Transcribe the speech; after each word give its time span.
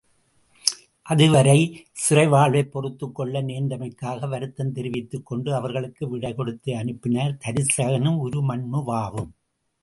அதுவரை 1.01 1.85
சிறை 1.91 2.27
வாழ்வைப் 2.27 2.71
பொறுத்துக்கொள்ள 2.71 3.41
நேர்ந்தமைக்காக 3.41 4.29
வருத்தந் 4.29 4.71
தெரிவித்துக்கொண்டு 4.71 5.55
அவர்களுக்கு 5.55 6.09
விடை 6.09 6.33
கொடுத்து 6.33 6.73
அனுப்பினர் 6.73 7.37
தருசகனும் 7.45 8.19
உருமண்ணுவாவும். 8.29 9.31